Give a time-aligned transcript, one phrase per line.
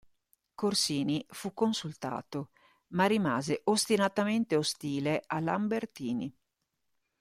[0.55, 2.49] Corsini fu consultato,
[2.93, 6.35] ma rimase ostinatamente ostile a Lambertini.